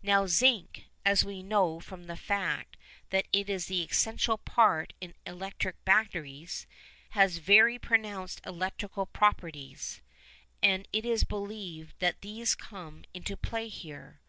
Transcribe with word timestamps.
Now 0.00 0.28
zinc, 0.28 0.84
as 1.04 1.24
we 1.24 1.42
know 1.42 1.80
from 1.80 2.04
the 2.04 2.14
fact 2.14 2.76
that 3.10 3.26
it 3.32 3.50
is 3.50 3.66
the 3.66 3.82
essential 3.82 4.38
part 4.38 4.92
in 5.00 5.12
electric 5.26 5.84
batteries, 5.84 6.68
has 7.18 7.38
very 7.38 7.80
pronounced 7.80 8.40
electrical 8.46 9.06
properties, 9.06 10.00
and 10.62 10.86
it 10.92 11.04
is 11.04 11.24
believed 11.24 11.98
that 11.98 12.20
these 12.20 12.54
come 12.54 13.02
into 13.12 13.36
play 13.36 13.66
here. 13.66 14.20